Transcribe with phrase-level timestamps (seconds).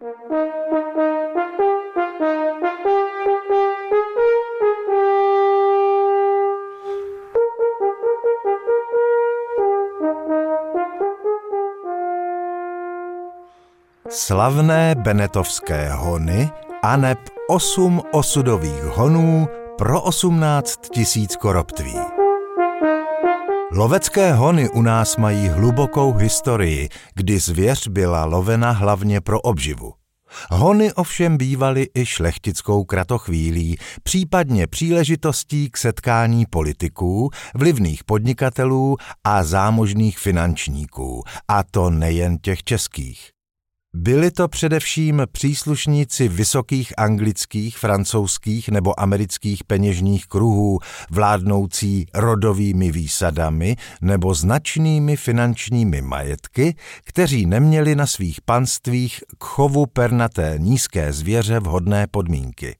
[0.00, 0.16] Slavné
[14.94, 16.50] benetovské hony
[16.82, 19.48] a neb osm osudových honů
[19.78, 22.09] pro 18 tisíc koroptví.
[23.72, 29.92] Lovecké hony u nás mají hlubokou historii, kdy zvěř byla lovena hlavně pro obživu.
[30.50, 40.18] Hony ovšem bývaly i šlechtickou kratochvílí, případně příležitostí k setkání politiků, vlivných podnikatelů a zámožných
[40.18, 43.39] finančníků, a to nejen těch českých.
[43.94, 50.78] Byli to především příslušníci vysokých anglických, francouzských nebo amerických peněžních kruhů,
[51.10, 60.54] vládnoucí rodovými výsadami nebo značnými finančními majetky, kteří neměli na svých panstvích k chovu pernaté
[60.58, 62.76] nízké zvěře vhodné podmínky.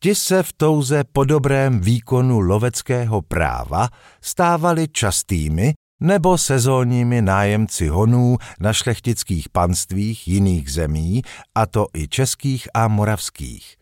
[0.00, 3.88] Ti se v touze po dobrém výkonu loveckého práva
[4.20, 11.22] stávali častými nebo sezónními nájemci honů na šlechtických panstvích jiných zemí,
[11.54, 13.76] a to i českých a moravských.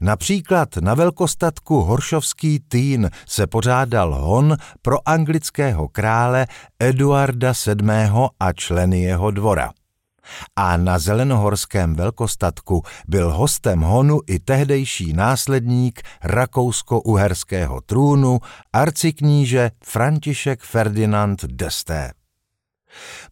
[0.00, 6.46] Například na velkostatku Horšovský Týn se pořádal hon pro anglického krále
[6.78, 7.90] Eduarda VII.
[8.40, 9.70] a členy jeho dvora
[10.56, 18.40] a na zelenohorském velkostatku byl hostem honu i tehdejší následník rakousko-uherského trůnu
[18.72, 22.12] arcikníže František Ferdinand d'Este.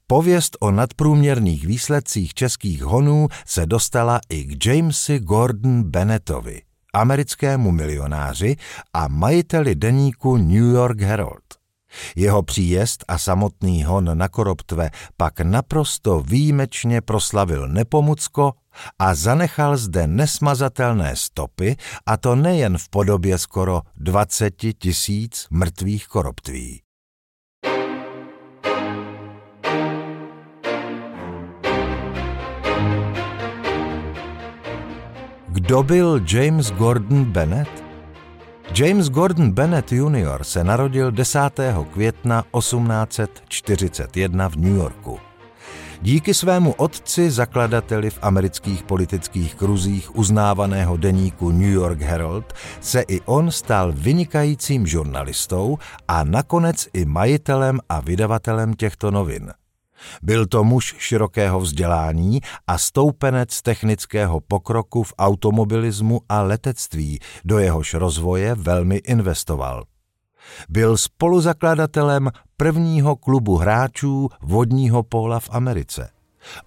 [0.07, 6.63] Pověst o nadprůměrných výsledcích českých honů se dostala i k Jamesi Gordon Bennettovi,
[6.95, 8.57] americkému milionáři
[8.93, 11.60] a majiteli deníku New York Herald.
[12.17, 18.53] Jeho příjezd a samotný hon na Koroptve pak naprosto výjimečně proslavil Nepomucko
[18.99, 26.81] a zanechal zde nesmazatelné stopy, a to nejen v podobě skoro 20 tisíc mrtvých koroptví.
[35.49, 37.80] Kdo byl James Gordon Bennett?
[38.73, 40.45] James Gordon Bennett Jr.
[40.45, 41.39] se narodil 10.
[41.93, 45.19] května 1841 v New Yorku.
[46.03, 53.21] Díky svému otci, zakladateli v amerických politických kruzích uznávaného deníku New York Herald, se i
[53.21, 59.53] on stal vynikajícím žurnalistou a nakonec i majitelem a vydavatelem těchto novin.
[60.23, 67.95] Byl to muž širokého vzdělání a stoupenec technického pokroku v automobilismu a letectví, do jehož
[67.95, 69.85] rozvoje velmi investoval.
[70.69, 76.11] Byl spoluzakladatelem prvního klubu hráčů vodního póla v Americe.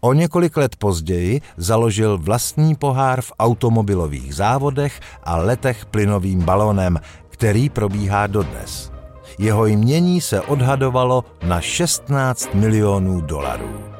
[0.01, 6.99] O několik let později založil vlastní pohár v automobilových závodech a letech plynovým balonem,
[7.29, 8.92] který probíhá dodnes.
[9.37, 13.93] Jeho jmění se odhadovalo na 16 milionů dolarů.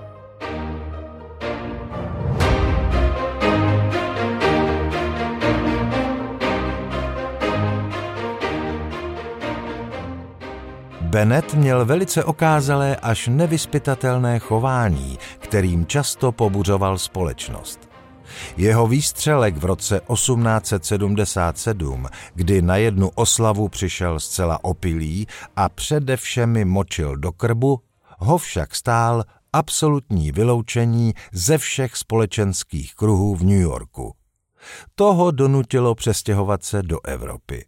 [11.02, 17.93] Bennett měl velice okázalé až nevyspytatelné chování, kterým často pobuřoval společnost.
[18.58, 27.18] Jeho výstřelek v roce 1877, kdy na jednu oslavu přišel zcela opilý a především močil
[27.18, 27.80] do krbu,
[28.20, 29.24] ho však stál
[29.54, 34.14] absolutní vyloučení ze všech společenských kruhů v New Yorku.
[34.96, 37.66] Toho donutilo přestěhovat se do Evropy.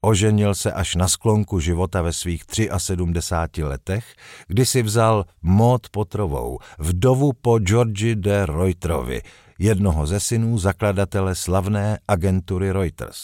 [0.00, 2.44] Oženil se až na sklonku života ve svých
[2.76, 4.14] 73 letech,
[4.46, 9.22] kdy si vzal Maud Potrovou, vdovu po Georgi de Reuterovi,
[9.58, 13.18] jednoho ze synů zakladatele slavné agentury Reuters.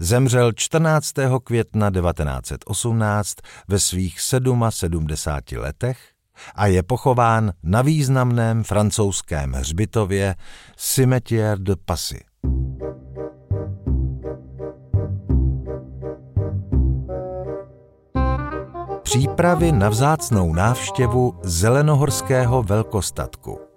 [0.00, 1.12] Zemřel 14.
[1.44, 3.34] května 1918
[3.68, 5.06] ve svých 77
[5.56, 5.98] letech
[6.54, 10.34] a je pochován na významném francouzském hřbitově
[10.76, 12.20] Cimetière de Passy.
[19.02, 23.60] Přípravy na vzácnou návštěvu zelenohorského velkostatku–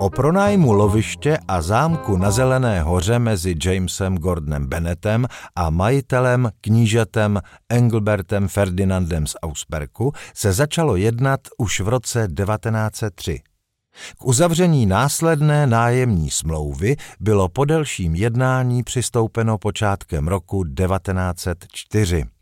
[0.00, 7.40] O pronájmu loviště a zámku na Zelené hoře mezi Jamesem Gordonem Bennettem a majitelem knížatem
[7.68, 13.40] Engelbertem Ferdinandem z Ausberku se začalo jednat už v roce 1903.
[14.18, 22.37] K uzavření následné nájemní smlouvy bylo po delším jednání přistoupeno počátkem roku 1904.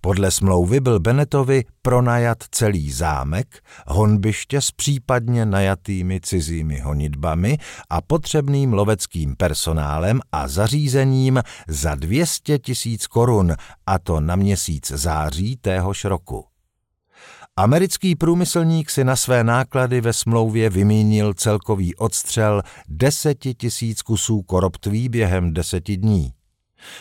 [0.00, 7.58] Podle smlouvy byl Benetovi pronajat celý zámek, honbiště s případně najatými cizími honitbami
[7.90, 13.54] a potřebným loveckým personálem a zařízením za 200 tisíc korun,
[13.86, 16.44] a to na měsíc září téhož roku.
[17.56, 25.08] Americký průmyslník si na své náklady ve smlouvě vymínil celkový odstřel 10 tisíc kusů koroptví
[25.08, 26.32] během deseti dní.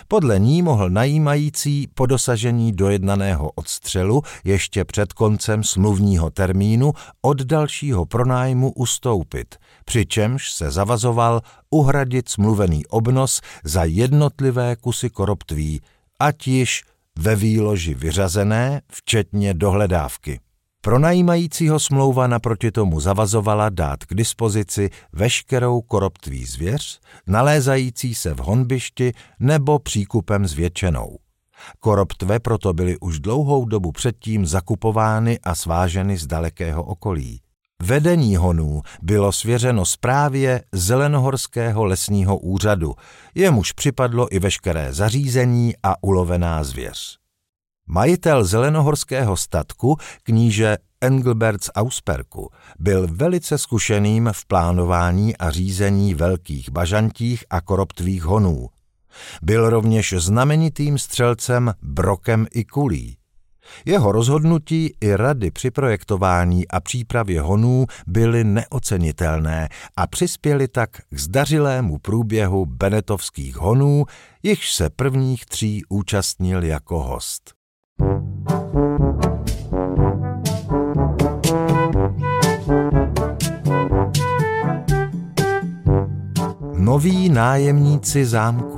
[0.08, 8.06] Podle ní mohl najímající po dosažení dojednaného odstřelu ještě před koncem smluvního termínu od dalšího
[8.06, 15.82] pronájmu ustoupit, přičemž se zavazoval uhradit smluvený obnos za jednotlivé kusy koroptví,
[16.20, 16.84] ať již
[17.20, 20.40] ve výloži vyřazené, včetně dohledávky.
[20.88, 29.12] Pronajímajícího smlouva naproti tomu zavazovala dát k dispozici veškerou koroptví zvěř, nalézající se v honbišti
[29.40, 31.18] nebo příkupem zvětšenou.
[31.80, 37.42] Koroptve proto byly už dlouhou dobu předtím zakupovány a sváženy z dalekého okolí.
[37.84, 42.94] Vedení honů bylo svěřeno správě Zelenohorského lesního úřadu,
[43.36, 47.27] jemuž připadlo i veškeré zařízení a ulovená zvěř.
[47.88, 52.50] Majitel zelenohorského statku, kníže Engelbert z Ausperku,
[52.80, 58.68] byl velice zkušeným v plánování a řízení velkých bažantích a koroptvých honů.
[59.42, 63.18] Byl rovněž znamenitým střelcem brokem i kulí.
[63.86, 71.20] Jeho rozhodnutí i rady při projektování a přípravě honů byly neocenitelné a přispěly tak k
[71.20, 74.06] zdařilému průběhu benetovských honů,
[74.44, 77.57] jichž se prvních tří účastnil jako host.
[86.78, 88.78] Noví nájemníci zámku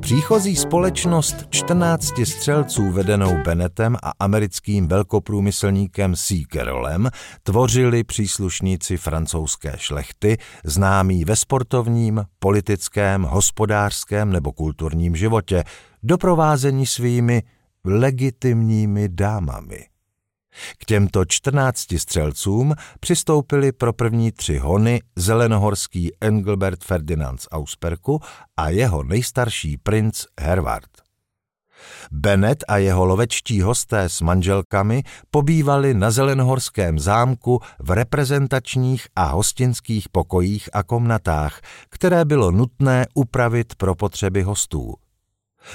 [0.00, 6.34] Příchozí společnost 14 střelců vedenou Benetem a americkým velkoprůmyslníkem C.
[6.52, 7.10] Carrollem
[7.42, 15.64] tvořili příslušníci francouzské šlechty, známí ve sportovním, politickém, hospodářském nebo kulturním životě,
[16.02, 17.42] doprovázení svými
[17.84, 19.86] legitimními dámami.
[20.78, 28.20] K těmto čtrnácti střelcům přistoupili pro první tři hony zelenohorský Engelbert Ferdinand z Ausperku
[28.56, 30.90] a jeho nejstarší princ Herward.
[32.12, 40.08] Bennett a jeho lovečtí hosté s manželkami pobývali na Zelenohorském zámku v reprezentačních a hostinských
[40.08, 41.60] pokojích a komnatách,
[41.90, 44.94] které bylo nutné upravit pro potřeby hostů.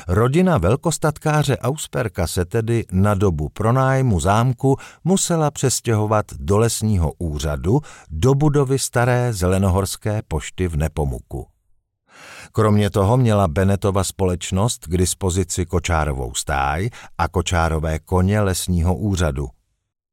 [0.07, 8.33] Rodina velkostatkáře Ausperka se tedy na dobu pronájmu zámku musela přestěhovat do lesního úřadu do
[8.33, 11.47] budovy staré zelenohorské pošty v Nepomuku.
[12.51, 19.47] Kromě toho měla Benetova společnost k dispozici kočárovou stáj a kočárové koně lesního úřadu.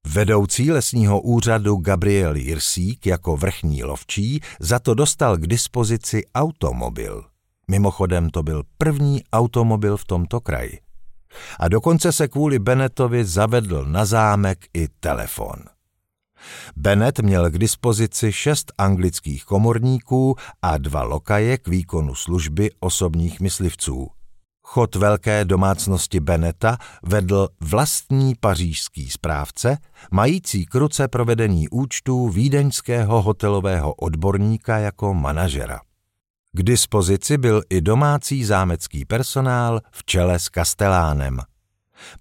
[0.07, 7.30] Vedoucí lesního úřadu Gabriel Jirsík jako vrchní lovčí za to dostal k dispozici automobil.
[7.71, 10.79] Mimochodem to byl první automobil v tomto kraji.
[11.61, 15.57] A dokonce se kvůli Bennettovi zavedl na zámek i telefon.
[16.77, 24.09] Bennett měl k dispozici šest anglických komorníků a dva lokaje k výkonu služby osobních myslivců.
[24.63, 29.79] Chod velké domácnosti Beneta vedl vlastní pařížský správce,
[30.11, 35.81] mající kruce provedení účtů vídeňského hotelového odborníka jako manažera.
[36.53, 41.39] K dispozici byl i domácí zámecký personál v čele s kastelánem.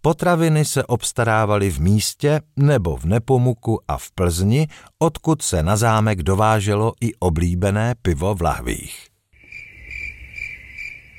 [0.02, 4.68] Potraviny se obstarávaly v místě nebo v Nepomuku a v Plzni,
[5.00, 9.08] odkud se na zámek dováželo i oblíbené pivo v lahvích.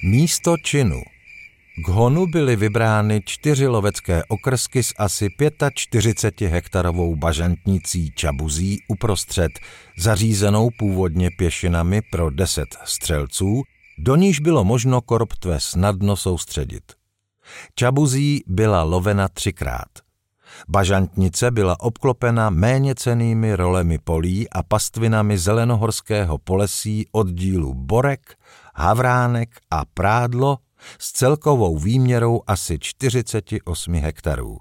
[0.05, 1.02] Místo činu
[1.77, 5.29] k honu byly vybrány čtyři lovecké okrsky s asi
[5.75, 9.53] 45 hektarovou bažantnicí Čabuzí uprostřed,
[9.99, 13.62] zařízenou původně pěšinami pro deset střelců,
[13.99, 16.93] do níž bylo možno koroptve snadno soustředit.
[17.75, 19.89] Čabuzí byla lovena třikrát.
[20.69, 28.35] Bažantnice byla obklopena méně cenými rolemi polí a pastvinami zelenohorského polesí oddílu Borek,
[28.75, 30.59] Havránek a Prádlo
[30.99, 34.59] s celkovou výměrou asi 48 hektarů.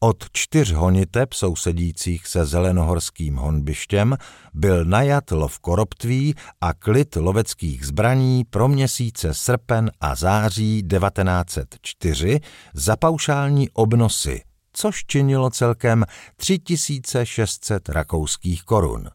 [0.00, 4.16] Od čtyř honiteb sousedících se zelenohorským honbištěm
[4.54, 12.40] byl najat lov koroptví a klid loveckých zbraní pro měsíce srpen a září 1904
[12.74, 16.04] za paušální obnosy, což činilo celkem
[16.36, 19.10] 3600 rakouských korun.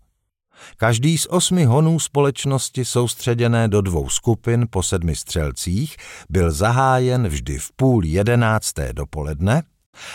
[0.78, 5.98] Každý z osmi honů společnosti soustředěné do dvou skupin po sedmi střelcích
[6.30, 9.64] byl zahájen vždy v půl jedenácté dopoledne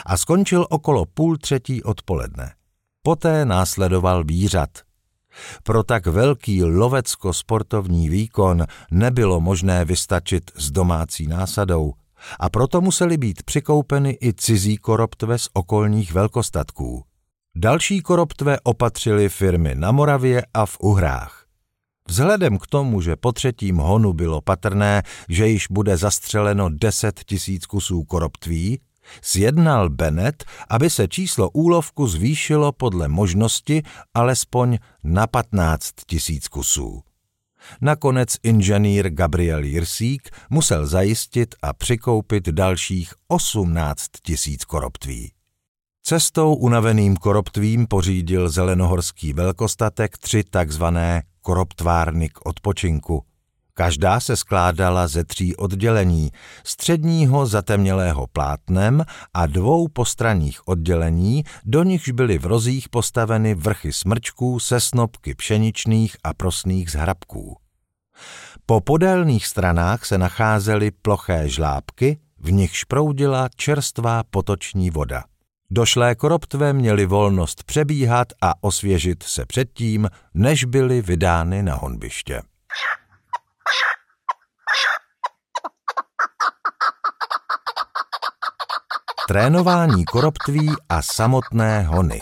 [0.07, 2.53] a skončil okolo půl třetí odpoledne.
[3.03, 4.71] Poté následoval výřad.
[5.63, 11.93] Pro tak velký lovecko-sportovní výkon nebylo možné vystačit s domácí násadou
[12.41, 17.05] a proto musely být přikoupeny i cizí koroptve z okolních velkostatků.
[17.57, 21.47] Další koroptve opatřily firmy na Moravě a v Uhrách.
[22.09, 27.67] Vzhledem k tomu, že po třetím honu bylo patrné, že již bude zastřeleno 10 tisíc
[27.67, 28.81] kusů koroptví,
[29.23, 33.83] Sjednal Bennett, aby se číslo úlovku zvýšilo podle možnosti
[34.15, 37.03] alespoň na 15 tisíc kusů.
[37.81, 45.33] Nakonec inženýr Gabriel Jirsík musel zajistit a přikoupit dalších 18 tisíc koroptví.
[46.07, 53.25] Cestou unaveným koroptvím pořídil zelenohorský velkostatek tři takzvané koroptvárny k odpočinku–
[53.77, 56.31] Každá se skládala ze tří oddělení,
[56.65, 64.61] středního zatemnělého plátnem a dvou postranních oddělení, do nichž byly v rozích postaveny vrchy smrčků
[64.61, 67.57] se snopky pšeničných a prosných zhrabků.
[68.67, 75.25] Po podélných stranách se nacházely ploché žlábky, v nichž proudila čerstvá potoční voda.
[75.76, 82.43] Došlé koroptve měly volnost přebíhat a osvěžit se předtím, než byly vydány na honbiště.
[89.28, 92.21] Trénování koroptví a samotné hony.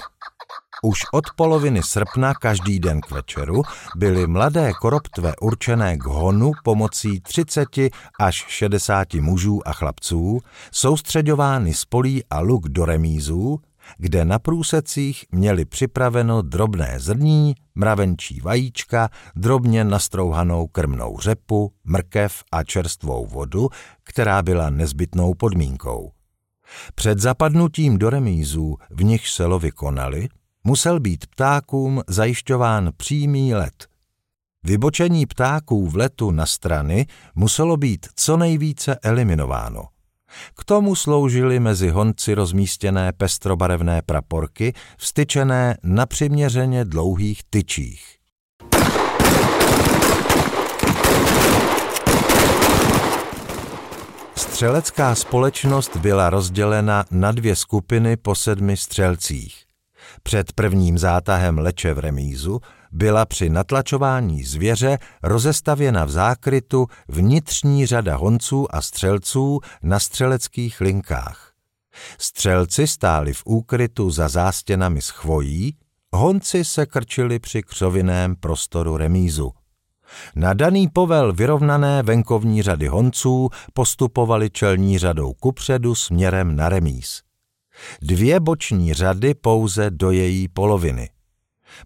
[0.84, 3.62] Už od poloviny srpna každý den k večeru
[3.96, 7.68] byly mladé koroptve určené k honu pomocí 30
[8.20, 10.40] až 60 mužů a chlapců,
[10.72, 13.60] soustředovány z polí a luk do remízů,
[13.98, 22.64] kde na průsecích měli připraveno drobné zrní, mravenčí vajíčka, drobně nastrouhanou krmnou řepu, mrkev a
[22.64, 23.68] čerstvou vodu,
[24.04, 26.12] která byla nezbytnou podmínkou.
[26.94, 30.28] Před zapadnutím do remízů, v nich se lovy konaly,
[30.64, 33.86] musel být ptákům zajišťován přímý let.
[34.64, 39.84] Vybočení ptáků v letu na strany muselo být co nejvíce eliminováno.
[40.56, 48.16] K tomu sloužily mezi honci rozmístěné pestrobarevné praporky, vstyčené na přiměřeně dlouhých tyčích.
[54.36, 59.71] Střelecká společnost byla rozdělena na dvě skupiny po sedmi střelcích.
[60.22, 62.60] Před prvním zátahem leče v remízu
[62.92, 71.52] byla při natlačování zvěře rozestavěna v zákrytu vnitřní řada honců a střelců na střeleckých linkách.
[72.18, 75.76] Střelci stáli v úkrytu za zástěnami s chvojí,
[76.12, 79.52] honci se krčili při křoviném prostoru remízu.
[80.36, 87.22] Na daný povel vyrovnané venkovní řady honců postupovali čelní řadou kupředu směrem na remíz.
[88.02, 91.10] Dvě boční řady pouze do její poloviny.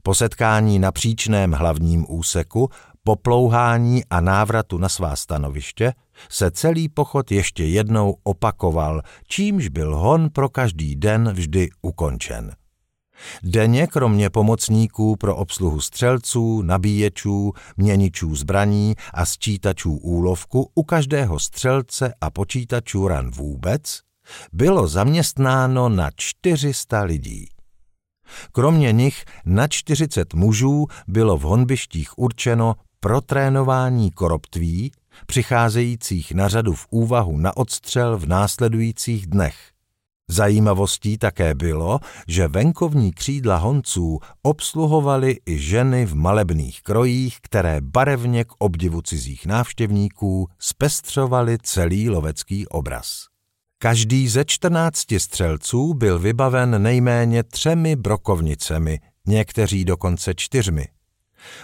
[0.03, 2.69] Po setkání na příčném hlavním úseku,
[3.05, 5.93] po plouhání a návratu na svá stanoviště
[6.31, 12.53] se celý pochod ještě jednou opakoval, čímž byl hon pro každý den vždy ukončen.
[13.43, 22.15] Denně kromě pomocníků pro obsluhu střelců, nabíječů, měničů zbraní a sčítačů úlovku u každého střelce
[22.21, 24.06] a počítačů ran vůbec
[24.53, 27.49] bylo zaměstnáno na 400 lidí.
[28.53, 34.93] Kromě nich na 40 mužů bylo v honbištích určeno pro trénování koroptví,
[35.27, 39.57] přicházejících na řadu v úvahu na odstřel v následujících dnech–
[40.29, 48.45] Zajímavostí také bylo, že venkovní křídla honců obsluhovaly i ženy v malebných krojích, které barevně
[48.45, 53.36] k obdivu cizích návštěvníků zpestřovaly celý lovecký obraz.
[53.79, 60.89] Každý ze čtrnácti střelců byl vybaven nejméně třemi brokovnicemi, někteří dokonce čtyřmi.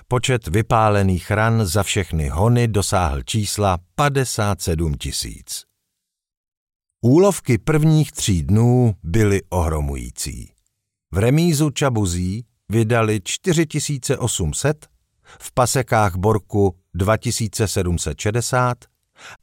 [0.09, 5.65] Počet vypálených ran za všechny hony dosáhl čísla 57 tisíc.
[7.01, 10.53] Úlovky prvních tří dnů byly ohromující.
[11.11, 14.87] V remízu Čabuzí vydali 4800,
[15.41, 18.92] v pasekách Borku 2760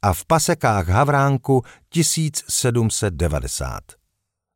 [0.02, 3.80] a v pasekách Havránku 1790.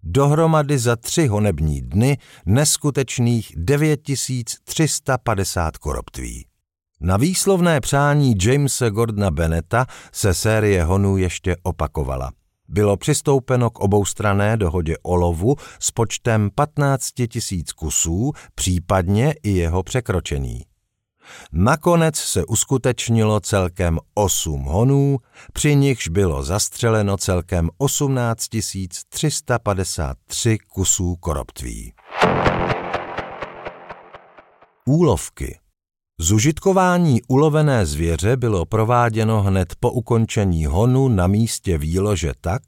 [0.02, 6.46] Dohromady za tři honební dny neskutečných 9350 koroptví.
[7.00, 12.32] Na výslovné přání Jamesa Gordona Beneta se série honů ještě opakovala–
[12.68, 19.82] bylo přistoupeno k oboustrané dohodě o lovu s počtem 15 tisíc kusů, případně i jeho
[19.82, 20.62] překročení.
[21.52, 25.18] Nakonec se uskutečnilo celkem 8 honů,
[25.52, 28.48] při nichž bylo zastřeleno celkem 18
[29.08, 31.92] 353 kusů koroptví.
[34.86, 35.58] Úlovky
[36.20, 42.62] Zužitkování ulovené zvěře bylo prováděno hned po ukončení honu na místě výlože tak,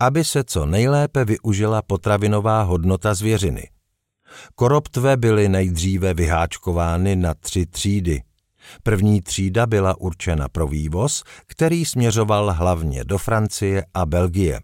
[0.00, 3.73] aby se co nejlépe využila potravinová hodnota zvěřiny.
[4.54, 8.22] Koroptve byly nejdříve vyháčkovány na tři třídy.
[8.82, 14.60] První třída byla určena pro vývoz, který směřoval hlavně do Francie a Belgie.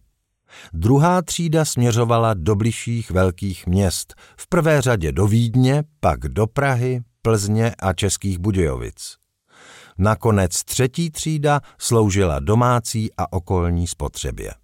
[0.73, 7.01] Druhá třída směřovala do bližších velkých měst, v prvé řadě do Vídně, pak do Prahy,
[7.23, 9.17] Plzně a Českých Budějovic.
[9.99, 14.55] Nakonec třetí třída sloužila domácí a okolní spotřebě.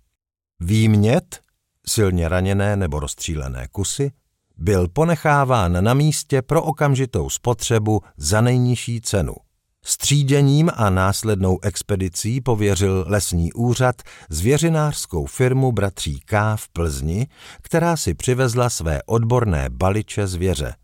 [0.60, 1.40] Výmět,
[1.88, 4.10] silně raněné nebo rozstřílené kusy,
[4.56, 9.34] byl ponecháván na místě pro okamžitou spotřebu za nejnižší cenu.
[9.84, 17.26] Stříděním a následnou expedicí pověřil lesní úřad zvěřinářskou firmu Bratří K v Plzni,
[17.62, 20.75] která si přivezla své odborné baliče zvěře.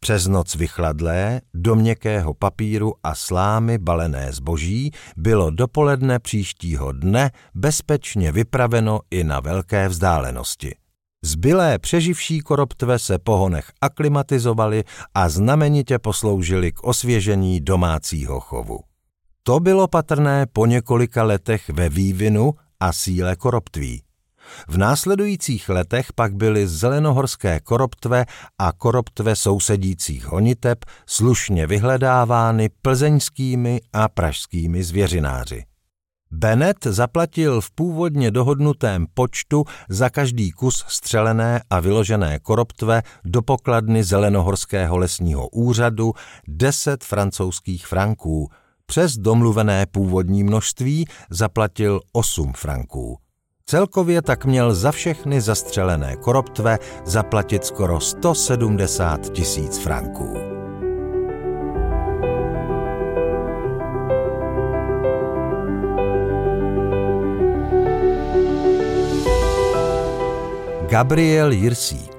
[0.00, 8.32] Přes noc vychladlé, do měkkého papíru a slámy balené zboží bylo dopoledne příštího dne bezpečně
[8.32, 10.74] vypraveno i na velké vzdálenosti.
[11.24, 14.84] Zbylé přeživší koroptve se po honech aklimatizovali
[15.14, 18.80] a znamenitě posloužili k osvěžení domácího chovu.
[19.42, 24.02] To bylo patrné po několika letech ve vývinu a síle koroptví.
[24.68, 28.24] V následujících letech pak byly zelenohorské koroptve
[28.58, 35.67] a koroptve sousedících honiteb slušně vyhledávány plzeňskými a pražskými zvěřináři.
[36.30, 44.04] Bennett zaplatil v původně dohodnutém počtu za každý kus střelené a vyložené koroptve do pokladny
[44.04, 46.12] Zelenohorského lesního úřadu
[46.48, 48.48] 10 francouzských franků.
[48.86, 53.18] Přes domluvené původní množství zaplatil 8 franků.
[53.66, 60.57] Celkově tak měl za všechny zastřelené koroptve zaplatit skoro 170 tisíc franků.
[70.90, 72.18] Gabriel Jirsík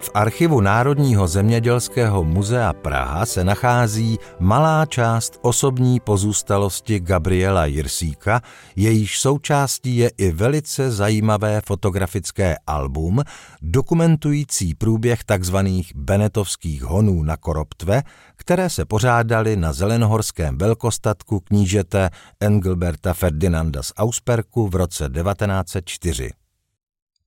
[0.00, 8.40] v archivu Národního zemědělského muzea Praha se nachází malá část osobní pozůstalosti Gabriela Jirsíka,
[8.76, 13.22] jejíž součástí je i velice zajímavé fotografické album
[13.62, 15.56] dokumentující průběh tzv.
[15.94, 18.02] benetovských honů na Koroptve,
[18.36, 26.37] které se pořádaly na zelenohorském velkostatku knížete Engelberta Ferdinanda z Ausperku v roce 1904.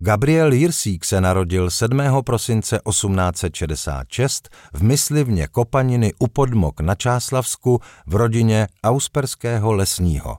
[0.04, 2.02] Gabriel Jirsík se narodil 7.
[2.26, 10.38] prosince 1866 v myslivně Kopaniny u Podmok na Čáslavsku v rodině Ausperského lesního.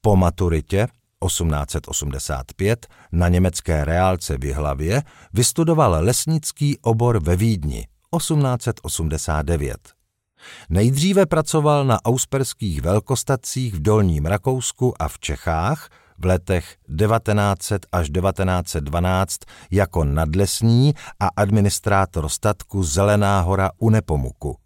[0.00, 0.88] Po maturitě
[1.26, 5.02] 1885 na německé reálce v Jihlavě
[5.34, 9.78] vystudoval lesnický obor ve Vídni 1889.
[10.70, 18.10] Nejdříve pracoval na ausperských velkostacích v Dolním Rakousku a v Čechách– v letech 1900 až
[18.10, 24.56] 1912 jako nadlesní a administrátor statku Zelená hora u Nepomuku.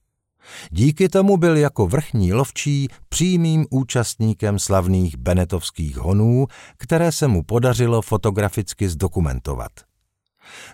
[0.70, 8.02] Díky tomu byl jako vrchní lovčí přímým účastníkem slavných benetovských honů, které se mu podařilo
[8.02, 9.72] fotograficky zdokumentovat.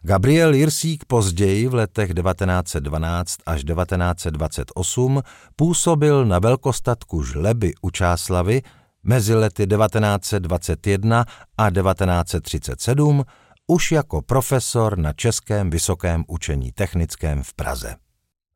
[0.03, 5.23] Gabriel Jirsík později v letech 1912 až 1928
[5.57, 8.63] působil na velkostatku Žleby u Čáslavy
[9.09, 11.25] mezi lety 1921
[11.59, 13.25] a 1937
[13.67, 17.97] už jako profesor na Českém vysokém učení technickém v Praze.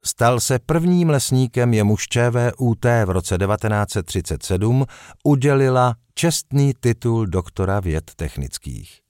[0.04, 4.86] Stal se prvním lesníkem, jemuž ČVUT v roce 1937
[5.24, 9.00] udělila čestný titul doktora věd technických.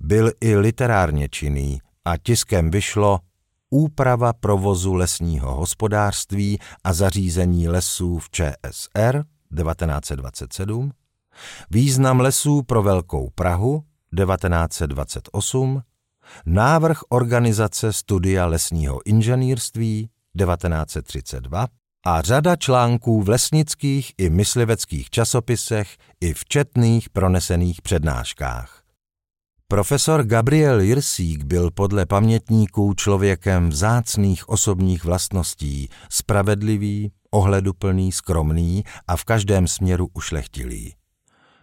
[0.00, 3.18] Byl i literárně činný a tiskem vyšlo
[3.70, 9.24] Úprava provozu lesního hospodářství a zařízení lesů v ČSR
[9.62, 10.92] 1927,
[11.70, 13.82] Význam lesů pro Velkou Prahu
[14.16, 15.82] 1928,
[16.46, 21.66] Návrh organizace studia lesního inženýrství 1932
[22.06, 28.82] a řada článků v lesnických i mysliveckých časopisech i v četných pronesených přednáškách.
[29.68, 39.24] Profesor Gabriel Jirsík byl podle pamětníků člověkem vzácných osobních vlastností, spravedlivý, ohleduplný, skromný a v
[39.24, 40.94] každém směru ušlechtilý.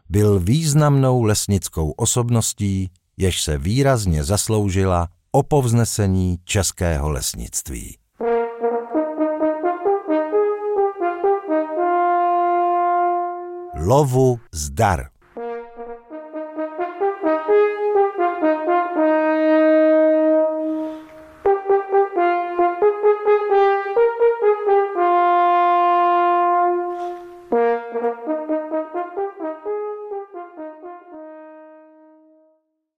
[0.10, 7.98] byl významnou lesnickou osobností, jež se výrazně zasloužila o povznesení českého lesnictví.
[13.86, 15.12] Lovu zdar